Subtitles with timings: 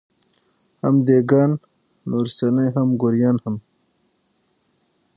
[0.81, 1.51] هم دېګان،
[2.09, 3.55] نورستاني او ګوریان هم